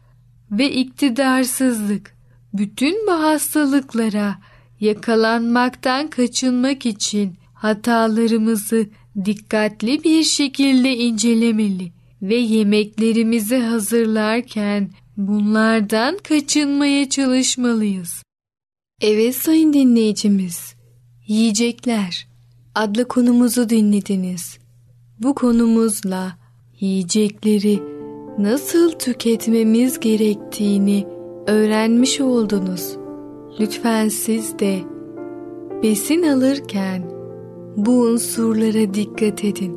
ve 0.50 0.72
iktidarsızlık 0.72 2.14
bütün 2.54 3.06
bu 3.06 3.12
hastalıklara 3.12 4.38
yakalanmaktan 4.80 6.10
kaçınmak 6.10 6.86
için 6.86 7.34
hatalarımızı 7.54 8.86
dikkatli 9.24 10.04
bir 10.04 10.22
şekilde 10.22 10.96
incelemeli 10.96 11.92
ve 12.22 12.34
yemeklerimizi 12.34 13.56
hazırlarken 13.56 14.90
bunlardan 15.16 16.18
kaçınmaya 16.18 17.08
çalışmalıyız. 17.08 18.22
Evet 19.00 19.36
sayın 19.36 19.72
dinleyicimiz, 19.72 20.74
yiyecekler 21.26 22.28
adlı 22.74 23.08
konumuzu 23.08 23.68
dinlediniz. 23.68 24.58
Bu 25.18 25.34
konumuzla 25.34 26.38
yiyecekleri 26.80 27.89
nasıl 28.42 28.92
tüketmemiz 28.92 30.00
gerektiğini 30.00 31.06
öğrenmiş 31.46 32.20
oldunuz. 32.20 32.96
Lütfen 33.60 34.08
siz 34.08 34.58
de 34.58 34.78
besin 35.82 36.22
alırken 36.22 37.02
bu 37.76 38.00
unsurlara 38.00 38.94
dikkat 38.94 39.44
edin 39.44 39.76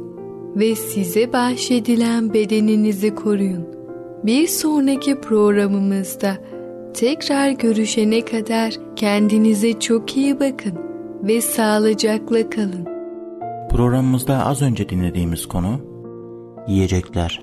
ve 0.56 0.76
size 0.76 1.34
bahşedilen 1.34 2.34
bedeninizi 2.34 3.16
koruyun. 3.16 3.68
Bir 4.24 4.48
sonraki 4.48 5.22
programımızda 5.22 6.38
tekrar 6.94 7.50
görüşene 7.50 8.26
kadar 8.26 8.74
kendinize 8.96 9.80
çok 9.80 10.18
iyi 10.18 10.40
bakın 10.40 10.80
ve 11.24 11.42
sağlıcakla 11.42 12.50
kalın. 12.50 12.88
Programımızda 13.70 14.46
az 14.46 14.62
önce 14.62 14.90
dinlediğimiz 14.90 15.46
konu 15.46 15.80
yiyecekler. 16.68 17.43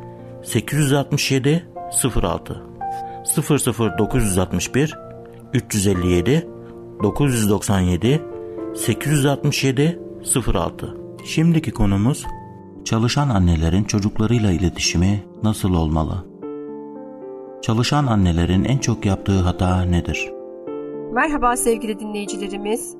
867 0.43 1.67
06 2.23 2.63
00961 3.97 4.97
357 5.53 6.49
997 7.03 8.21
867 8.75 9.99
06 10.53 10.97
Şimdiki 11.23 11.71
konumuz 11.71 12.25
çalışan 12.85 13.29
annelerin 13.29 13.83
çocuklarıyla 13.83 14.51
iletişimi 14.51 15.23
nasıl 15.43 15.73
olmalı? 15.73 16.25
Çalışan 17.61 18.07
annelerin 18.07 18.63
en 18.63 18.77
çok 18.77 19.05
yaptığı 19.05 19.39
hata 19.39 19.81
nedir? 19.81 20.31
Merhaba 21.13 21.57
sevgili 21.57 21.99
dinleyicilerimiz. 21.99 22.95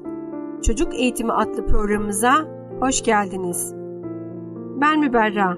Çocuk 0.63 0.95
Eğitimi 0.95 1.31
adlı 1.31 1.65
programımıza 1.65 2.33
hoş 2.79 3.03
geldiniz. 3.03 3.73
Ben 4.81 4.99
Müberra. 4.99 5.57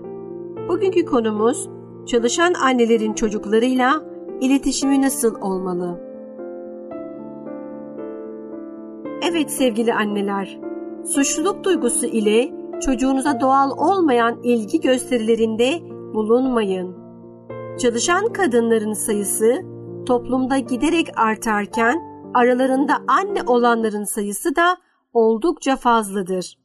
Bugünkü 0.68 1.06
konumuz 1.06 1.70
çalışan 2.06 2.54
annelerin 2.54 3.14
çocuklarıyla 3.14 4.04
iletişimi 4.42 5.02
nasıl 5.02 5.36
olmalı? 5.42 6.00
Evet 9.32 9.52
sevgili 9.52 9.94
anneler, 9.94 10.60
suçluluk 11.06 11.64
duygusu 11.64 12.06
ile 12.06 12.52
çocuğunuza 12.86 13.40
doğal 13.40 13.72
olmayan 13.78 14.44
ilgi 14.44 14.82
gösterilerinde 14.82 15.80
bulunmayın. 16.14 16.96
Çalışan 17.78 18.34
kadınların 18.34 18.94
sayısı 18.94 19.62
toplumda 20.06 20.58
giderek 20.58 21.08
artarken 21.20 22.02
aralarında 22.34 22.94
anne 23.08 23.44
olanların 23.48 24.04
sayısı 24.04 24.56
da 24.56 24.78
oldukça 25.14 25.76
fazladır. 25.76 26.58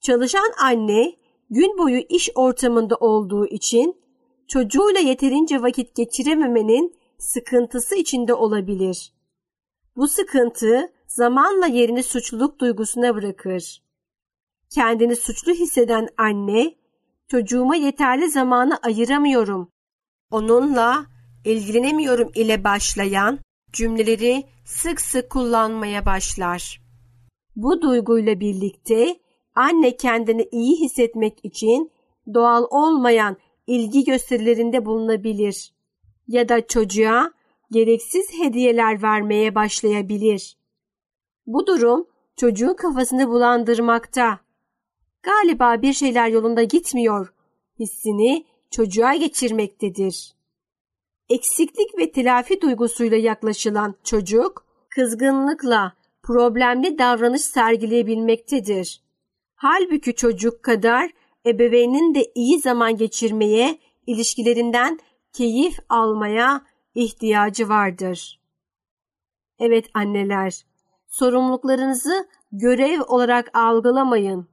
Çalışan 0.00 0.50
anne 0.64 1.12
gün 1.50 1.78
boyu 1.78 1.98
iş 2.08 2.30
ortamında 2.34 2.96
olduğu 2.96 3.46
için 3.46 3.99
çocuğuyla 4.50 5.00
yeterince 5.00 5.62
vakit 5.62 5.94
geçirememenin 5.94 6.96
sıkıntısı 7.18 7.94
içinde 7.94 8.34
olabilir. 8.34 9.12
Bu 9.96 10.08
sıkıntı 10.08 10.92
zamanla 11.06 11.66
yerini 11.66 12.02
suçluluk 12.02 12.58
duygusuna 12.58 13.14
bırakır. 13.14 13.82
Kendini 14.74 15.16
suçlu 15.16 15.52
hisseden 15.52 16.08
anne, 16.16 16.74
çocuğuma 17.28 17.76
yeterli 17.76 18.30
zamanı 18.30 18.76
ayıramıyorum, 18.76 19.70
onunla 20.30 21.06
ilgilenemiyorum 21.44 22.30
ile 22.34 22.64
başlayan 22.64 23.38
cümleleri 23.72 24.44
sık 24.64 25.00
sık 25.00 25.30
kullanmaya 25.30 26.06
başlar. 26.06 26.80
Bu 27.56 27.82
duyguyla 27.82 28.40
birlikte 28.40 29.16
anne 29.54 29.96
kendini 29.96 30.48
iyi 30.52 30.80
hissetmek 30.80 31.44
için 31.44 31.92
doğal 32.34 32.66
olmayan 32.70 33.36
ilgi 33.70 34.04
gösterilerinde 34.04 34.84
bulunabilir 34.84 35.72
ya 36.28 36.48
da 36.48 36.66
çocuğa 36.66 37.32
gereksiz 37.70 38.26
hediyeler 38.38 39.02
vermeye 39.02 39.54
başlayabilir. 39.54 40.56
Bu 41.46 41.66
durum 41.66 42.06
çocuğun 42.36 42.74
kafasını 42.74 43.28
bulandırmakta. 43.28 44.40
Galiba 45.22 45.82
bir 45.82 45.92
şeyler 45.92 46.28
yolunda 46.28 46.62
gitmiyor 46.62 47.32
hissini 47.78 48.46
çocuğa 48.70 49.14
geçirmektedir. 49.14 50.32
Eksiklik 51.28 51.98
ve 51.98 52.10
telafi 52.10 52.60
duygusuyla 52.60 53.16
yaklaşılan 53.16 53.94
çocuk 54.04 54.66
kızgınlıkla 54.88 55.92
problemli 56.22 56.98
davranış 56.98 57.42
sergileyebilmektedir. 57.42 59.02
Halbuki 59.54 60.14
çocuk 60.14 60.62
kadar 60.62 61.10
ebeveynin 61.46 62.14
de 62.14 62.32
iyi 62.34 62.58
zaman 62.58 62.96
geçirmeye, 62.96 63.78
ilişkilerinden 64.06 64.98
keyif 65.32 65.78
almaya 65.88 66.62
ihtiyacı 66.94 67.68
vardır. 67.68 68.40
Evet 69.58 69.90
anneler, 69.94 70.66
sorumluluklarınızı 71.08 72.28
görev 72.52 73.00
olarak 73.08 73.58
algılamayın. 73.58 74.48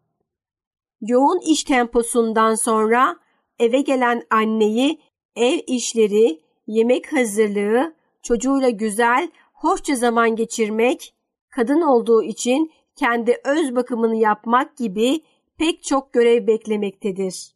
Yoğun 1.02 1.40
iş 1.52 1.64
temposundan 1.64 2.56
sonra 2.56 3.16
eve 3.60 3.82
gelen 3.82 4.24
anneyi 4.30 5.02
ev 5.36 5.60
işleri, 5.68 6.42
yemek 6.68 7.14
hazırlığı, 7.14 7.96
çocuğuyla 8.24 8.70
güzel, 8.70 9.32
hoşça 9.54 9.96
zaman 9.96 10.36
geçirmek, 10.36 11.14
kadın 11.50 11.82
olduğu 11.82 12.24
için 12.24 12.72
kendi 12.96 13.42
öz 13.46 13.76
bakımını 13.76 14.16
yapmak 14.16 14.78
gibi 14.78 15.22
pek 15.58 15.84
çok 15.84 16.14
görev 16.14 16.48
beklemektedir. 16.48 17.56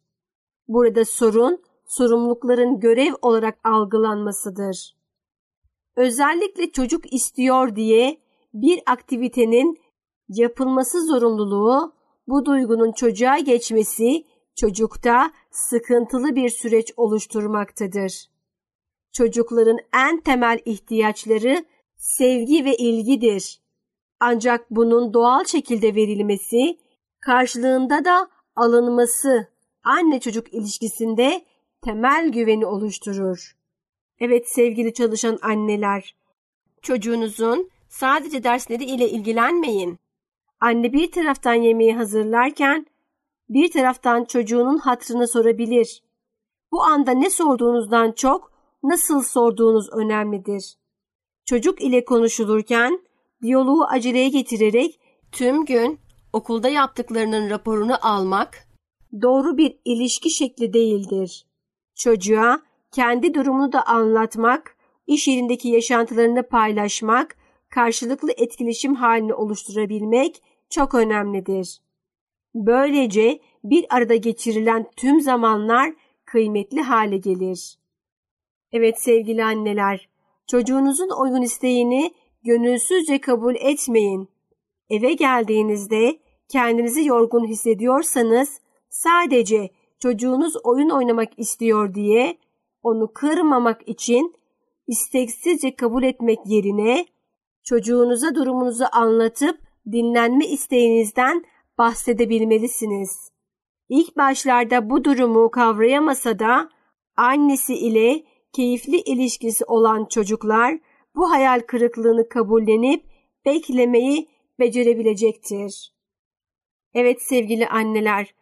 Burada 0.68 1.04
sorun 1.04 1.62
sorumlulukların 1.86 2.80
görev 2.80 3.14
olarak 3.22 3.58
algılanmasıdır. 3.64 4.96
özellikle 5.96 6.72
çocuk 6.72 7.12
istiyor 7.12 7.76
diye 7.76 8.20
bir 8.54 8.80
aktivitenin 8.86 9.78
yapılması 10.28 11.06
zorunluluğu 11.06 11.94
bu 12.28 12.44
duygunun 12.44 12.92
çocuğa 12.92 13.38
geçmesi 13.38 14.24
çocukta 14.56 15.32
sıkıntılı 15.50 16.36
bir 16.36 16.48
süreç 16.48 16.92
oluşturmaktadır. 16.96 18.28
Çocukların 19.12 19.78
en 19.94 20.20
temel 20.20 20.58
ihtiyaçları 20.64 21.64
sevgi 21.96 22.64
ve 22.64 22.76
ilgidir. 22.76 23.60
Ancak 24.20 24.70
bunun 24.70 25.14
doğal 25.14 25.44
şekilde 25.44 25.94
verilmesi, 25.94 26.78
karşılığında 27.22 28.04
da 28.04 28.28
alınması 28.56 29.48
anne 29.84 30.20
çocuk 30.20 30.54
ilişkisinde 30.54 31.44
temel 31.82 32.28
güveni 32.28 32.66
oluşturur. 32.66 33.56
Evet 34.18 34.48
sevgili 34.48 34.94
çalışan 34.94 35.38
anneler, 35.42 36.16
çocuğunuzun 36.82 37.70
sadece 37.88 38.44
dersleri 38.44 38.84
ile 38.84 39.08
ilgilenmeyin. 39.08 39.98
Anne 40.60 40.92
bir 40.92 41.10
taraftan 41.10 41.54
yemeği 41.54 41.94
hazırlarken 41.94 42.86
bir 43.48 43.70
taraftan 43.70 44.24
çocuğunun 44.24 44.78
hatrını 44.78 45.28
sorabilir. 45.28 46.02
Bu 46.72 46.82
anda 46.82 47.10
ne 47.10 47.30
sorduğunuzdan 47.30 48.12
çok 48.12 48.52
nasıl 48.82 49.22
sorduğunuz 49.22 49.88
önemlidir. 49.92 50.76
Çocuk 51.44 51.82
ile 51.82 52.04
konuşulurken 52.04 53.00
diyaloğu 53.42 53.84
aceleye 53.84 54.28
getirerek 54.28 55.00
tüm 55.32 55.64
gün 55.64 56.00
okulda 56.32 56.68
yaptıklarının 56.68 57.50
raporunu 57.50 58.06
almak 58.06 58.68
doğru 59.22 59.56
bir 59.56 59.78
ilişki 59.84 60.30
şekli 60.30 60.72
değildir. 60.72 61.46
Çocuğa 61.94 62.62
kendi 62.92 63.34
durumunu 63.34 63.72
da 63.72 63.86
anlatmak, 63.86 64.76
iş 65.06 65.28
yerindeki 65.28 65.68
yaşantılarını 65.68 66.48
paylaşmak, 66.48 67.36
karşılıklı 67.68 68.32
etkileşim 68.36 68.94
halini 68.94 69.34
oluşturabilmek 69.34 70.42
çok 70.70 70.94
önemlidir. 70.94 71.80
Böylece 72.54 73.40
bir 73.64 73.86
arada 73.90 74.14
geçirilen 74.14 74.90
tüm 74.96 75.20
zamanlar 75.20 75.92
kıymetli 76.24 76.80
hale 76.80 77.16
gelir. 77.16 77.78
Evet 78.72 79.02
sevgili 79.02 79.44
anneler, 79.44 80.08
çocuğunuzun 80.46 81.10
oyun 81.20 81.42
isteğini 81.42 82.14
gönülsüzce 82.44 83.20
kabul 83.20 83.54
etmeyin. 83.54 84.31
Eve 84.92 85.12
geldiğinizde 85.12 86.18
kendinizi 86.48 87.06
yorgun 87.06 87.46
hissediyorsanız 87.46 88.60
sadece 88.88 89.70
çocuğunuz 90.00 90.54
oyun 90.64 90.90
oynamak 90.90 91.38
istiyor 91.38 91.94
diye 91.94 92.38
onu 92.82 93.12
kırmamak 93.12 93.88
için 93.88 94.34
isteksizce 94.86 95.76
kabul 95.76 96.02
etmek 96.02 96.38
yerine 96.46 97.06
çocuğunuza 97.64 98.34
durumunuzu 98.34 98.84
anlatıp 98.92 99.60
dinlenme 99.92 100.46
isteğinizden 100.46 101.44
bahsedebilmelisiniz. 101.78 103.32
İlk 103.88 104.16
başlarda 104.16 104.90
bu 104.90 105.04
durumu 105.04 105.50
kavrayamasa 105.50 106.38
da 106.38 106.68
annesi 107.16 107.74
ile 107.74 108.24
keyifli 108.52 109.00
ilişkisi 109.00 109.64
olan 109.64 110.04
çocuklar 110.04 110.78
bu 111.16 111.30
hayal 111.30 111.60
kırıklığını 111.60 112.28
kabullenip 112.28 113.04
beklemeyi 113.46 114.28
becerebilecektir. 114.62 115.92
Evet 116.94 117.22
sevgili 117.22 117.68
anneler, 117.68 118.34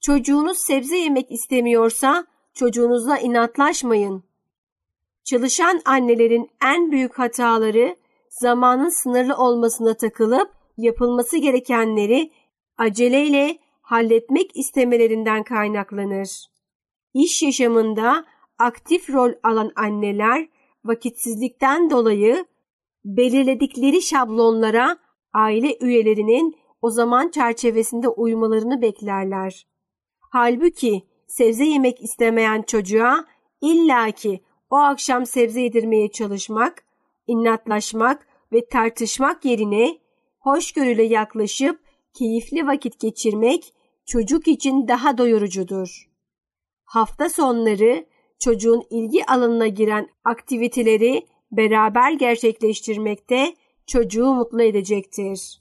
çocuğunuz 0.00 0.58
sebze 0.58 0.96
yemek 0.96 1.32
istemiyorsa 1.32 2.26
çocuğunuzla 2.54 3.18
inatlaşmayın. 3.18 4.24
Çalışan 5.24 5.80
annelerin 5.84 6.50
en 6.62 6.92
büyük 6.92 7.18
hataları 7.18 7.96
zamanın 8.28 8.88
sınırlı 8.88 9.36
olmasına 9.36 9.94
takılıp 9.94 10.50
yapılması 10.76 11.36
gerekenleri 11.36 12.32
aceleyle 12.78 13.58
halletmek 13.80 14.56
istemelerinden 14.56 15.42
kaynaklanır. 15.42 16.46
İş 17.14 17.42
yaşamında 17.42 18.24
aktif 18.58 19.10
rol 19.10 19.32
alan 19.42 19.72
anneler 19.76 20.48
vakitsizlikten 20.84 21.90
dolayı 21.90 22.44
belirledikleri 23.04 24.02
şablonlara 24.02 25.05
aile 25.36 25.78
üyelerinin 25.80 26.56
o 26.82 26.90
zaman 26.90 27.30
çerçevesinde 27.30 28.08
uymalarını 28.08 28.82
beklerler. 28.82 29.66
Halbuki 30.18 31.02
sebze 31.26 31.64
yemek 31.64 32.02
istemeyen 32.02 32.62
çocuğa 32.62 33.24
illaki 33.60 34.40
o 34.70 34.76
akşam 34.76 35.26
sebze 35.26 35.60
yedirmeye 35.60 36.10
çalışmak, 36.10 36.84
inatlaşmak 37.26 38.26
ve 38.52 38.66
tartışmak 38.66 39.44
yerine 39.44 39.98
hoşgörüyle 40.38 41.02
yaklaşıp 41.02 41.80
keyifli 42.18 42.66
vakit 42.66 43.00
geçirmek 43.00 43.74
çocuk 44.06 44.48
için 44.48 44.88
daha 44.88 45.18
doyurucudur. 45.18 46.10
Hafta 46.84 47.28
sonları 47.28 48.06
çocuğun 48.38 48.82
ilgi 48.90 49.26
alanına 49.26 49.66
giren 49.66 50.08
aktiviteleri 50.24 51.26
beraber 51.52 52.12
gerçekleştirmekte 52.12 53.54
çocuğu 53.86 54.26
mutlu 54.26 54.62
edecektir. 54.62 55.60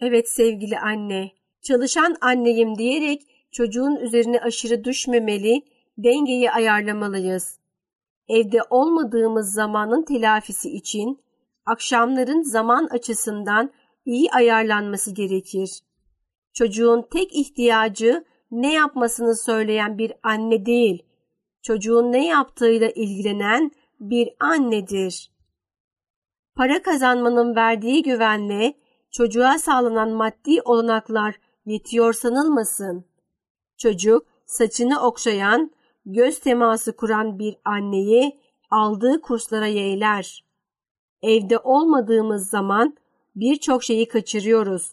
Evet 0.00 0.28
sevgili 0.28 0.78
anne, 0.78 1.32
çalışan 1.62 2.16
anneyim 2.20 2.78
diyerek 2.78 3.22
çocuğun 3.50 3.96
üzerine 3.96 4.40
aşırı 4.40 4.84
düşmemeli, 4.84 5.62
dengeyi 5.98 6.50
ayarlamalıyız. 6.50 7.58
Evde 8.28 8.58
olmadığımız 8.70 9.52
zamanın 9.52 10.02
telafisi 10.02 10.70
için 10.70 11.20
akşamların 11.66 12.42
zaman 12.42 12.88
açısından 12.90 13.72
iyi 14.04 14.30
ayarlanması 14.30 15.14
gerekir. 15.14 15.80
Çocuğun 16.52 17.06
tek 17.12 17.36
ihtiyacı 17.36 18.24
ne 18.50 18.72
yapmasını 18.72 19.36
söyleyen 19.36 19.98
bir 19.98 20.12
anne 20.22 20.66
değil, 20.66 21.02
çocuğun 21.62 22.12
ne 22.12 22.26
yaptığıyla 22.26 22.90
ilgilenen 22.90 23.70
bir 24.00 24.28
annedir. 24.40 25.31
Para 26.56 26.82
kazanmanın 26.82 27.56
verdiği 27.56 28.02
güvenle 28.02 28.74
çocuğa 29.10 29.58
sağlanan 29.58 30.10
maddi 30.10 30.62
olanaklar 30.64 31.34
yetiyor 31.66 32.12
sanılmasın. 32.12 33.04
Çocuk 33.78 34.26
saçını 34.46 35.00
okşayan, 35.00 35.70
göz 36.06 36.38
teması 36.38 36.96
kuran 36.96 37.38
bir 37.38 37.56
anneyi 37.64 38.40
aldığı 38.70 39.20
kurslara 39.20 39.66
yeğler. 39.66 40.44
Evde 41.22 41.58
olmadığımız 41.58 42.50
zaman 42.50 42.96
birçok 43.36 43.84
şeyi 43.84 44.08
kaçırıyoruz. 44.08 44.92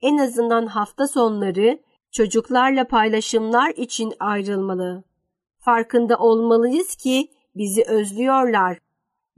En 0.00 0.18
azından 0.18 0.66
hafta 0.66 1.08
sonları 1.08 1.78
çocuklarla 2.12 2.86
paylaşımlar 2.86 3.70
için 3.70 4.14
ayrılmalı. 4.20 5.04
Farkında 5.58 6.16
olmalıyız 6.18 6.96
ki 6.96 7.30
bizi 7.54 7.84
özlüyorlar 7.84 8.78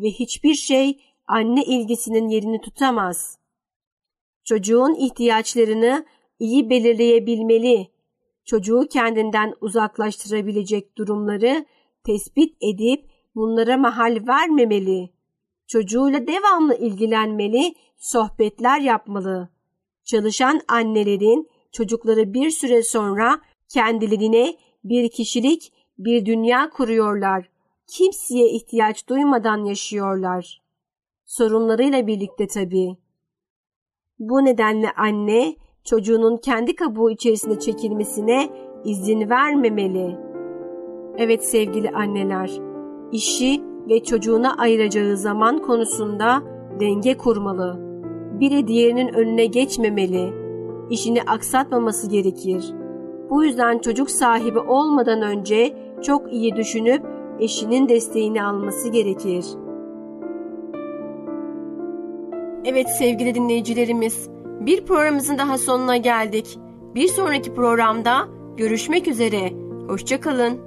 ve 0.01 0.09
hiçbir 0.09 0.55
şey 0.55 1.10
anne 1.31 1.65
ilgisinin 1.65 2.29
yerini 2.29 2.61
tutamaz. 2.61 3.39
Çocuğun 4.45 4.95
ihtiyaçlarını 4.95 6.07
iyi 6.39 6.71
belirleyebilmeli. 6.71 7.89
Çocuğu 8.45 8.87
kendinden 8.91 9.55
uzaklaştırabilecek 9.61 10.99
durumları 10.99 11.67
tespit 12.05 12.57
edip 12.61 13.11
bunlara 13.35 13.77
mahal 13.77 14.19
vermemeli. 14.27 15.11
Çocuğuyla 15.67 16.27
devamlı 16.27 16.77
ilgilenmeli, 16.77 17.75
sohbetler 17.97 18.81
yapmalı. 18.81 19.49
Çalışan 20.05 20.61
annelerin 20.69 21.49
çocukları 21.73 22.35
bir 22.35 22.51
süre 22.51 22.83
sonra 22.83 23.41
kendilerine 23.69 24.57
bir 24.85 25.11
kişilik, 25.11 25.73
bir 25.99 26.27
dünya 26.27 26.71
kuruyorlar. 26.71 27.51
Kimseye 27.87 28.49
ihtiyaç 28.51 29.09
duymadan 29.09 29.65
yaşıyorlar. 29.65 30.70
Sorunlarıyla 31.31 32.07
birlikte 32.07 32.47
tabii. 32.47 32.97
Bu 34.19 34.45
nedenle 34.45 34.91
anne 34.97 35.55
çocuğunun 35.85 36.37
kendi 36.37 36.77
kabuğu 36.77 37.11
içerisine 37.11 37.59
çekilmesine 37.59 38.49
izin 38.85 39.31
vermemeli. 39.31 40.19
Evet 41.19 41.45
sevgili 41.45 41.91
anneler, 41.91 42.51
işi 43.13 43.61
ve 43.89 44.03
çocuğuna 44.03 44.57
ayıracağı 44.57 45.17
zaman 45.17 45.59
konusunda 45.59 46.43
denge 46.81 47.17
kurmalı. 47.17 47.77
Biri 48.41 48.67
diğerinin 48.67 49.15
önüne 49.15 49.47
geçmemeli. 49.47 50.33
İşini 50.91 51.23
aksatmaması 51.23 52.11
gerekir. 52.11 52.75
Bu 53.31 53.45
yüzden 53.45 53.79
çocuk 53.79 54.11
sahibi 54.11 54.59
olmadan 54.59 55.23
önce 55.23 55.77
çok 56.03 56.33
iyi 56.33 56.57
düşünüp 56.57 57.07
eşinin 57.41 57.89
desteğini 57.89 58.43
alması 58.43 58.89
gerekir. 58.89 59.45
Evet 62.65 62.89
sevgili 62.99 63.35
dinleyicilerimiz, 63.35 64.29
bir 64.61 64.85
programımızın 64.85 65.39
daha 65.39 65.59
sonuna 65.59 65.97
geldik. 65.97 66.59
Bir 66.95 67.09
sonraki 67.09 67.55
programda 67.55 68.29
görüşmek 68.57 69.09
üzere. 69.09 69.53
Hoşçakalın. 69.89 70.61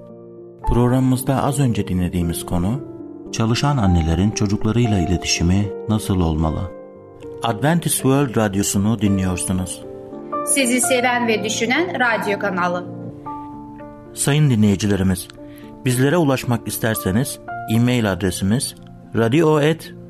Programımızda 0.68 1.44
az 1.44 1.60
önce 1.60 1.88
dinlediğimiz 1.88 2.46
konu 2.46 2.94
Çalışan 3.34 3.78
annelerin 3.78 4.32
çocuklarıyla 4.32 5.00
iletişimi 5.00 5.68
nasıl 5.90 6.22
olmalı? 6.22 6.72
Adventist 7.44 7.96
World 7.96 8.38
Radyosunu 8.38 9.02
dinliyorsunuz. 9.02 9.86
Sizi 10.46 10.82
seven 10.82 11.28
ve 11.28 11.44
düşünen 11.44 12.00
radyo 12.00 12.40
kanalı. 12.40 12.86
Sayın 14.14 14.50
dinleyicilerimiz, 14.50 15.28
bizlere 15.86 16.18
ulaşmak 16.18 16.68
isterseniz 16.68 17.40
e-mail 17.76 18.12
adresimiz 18.12 18.76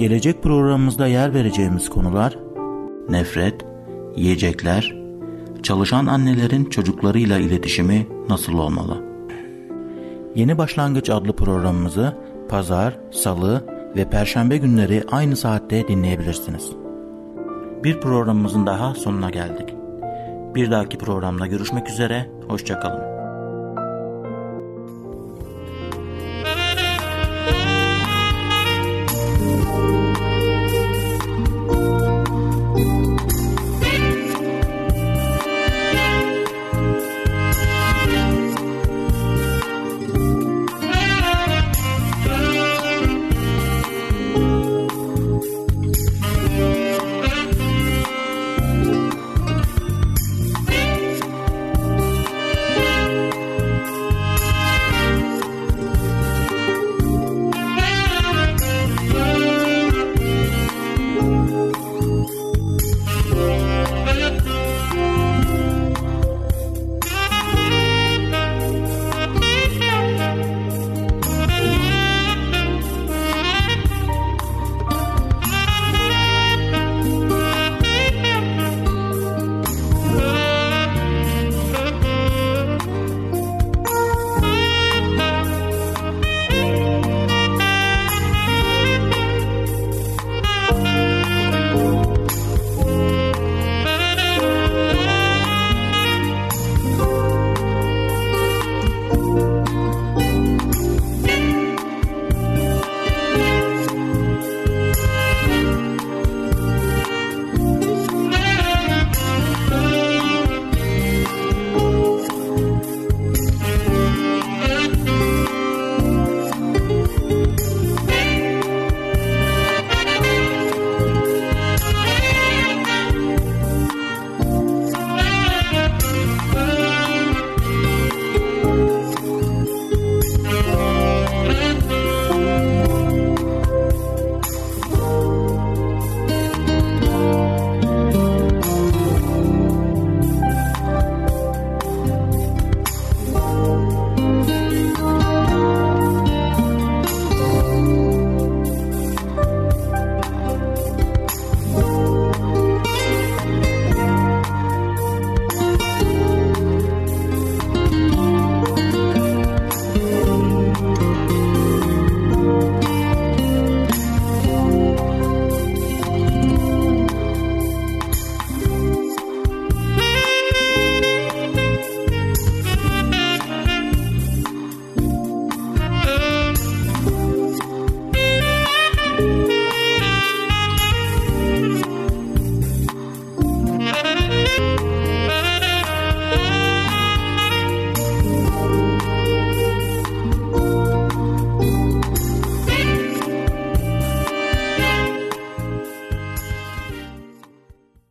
Gelecek 0.00 0.42
programımızda 0.42 1.06
yer 1.06 1.34
vereceğimiz 1.34 1.90
konular 1.90 2.38
nefret, 3.08 3.66
yiyecekler, 4.16 4.96
çalışan 5.62 6.06
annelerin 6.06 6.64
çocuklarıyla 6.64 7.38
iletişimi 7.38 8.06
nasıl 8.28 8.52
olmalı? 8.52 9.04
Yeni 10.34 10.58
Başlangıç 10.58 11.10
adlı 11.10 11.32
programımızı 11.32 12.16
pazar, 12.48 12.98
salı 13.10 13.64
ve 13.96 14.10
perşembe 14.10 14.56
günleri 14.56 15.04
aynı 15.10 15.36
saatte 15.36 15.88
dinleyebilirsiniz. 15.88 16.72
Bir 17.84 18.00
programımızın 18.00 18.66
daha 18.66 18.94
sonuna 18.94 19.30
geldik. 19.30 19.74
Bir 20.54 20.70
dahaki 20.70 20.98
programda 20.98 21.46
görüşmek 21.46 21.90
üzere, 21.90 22.30
hoşçakalın. 22.48 23.09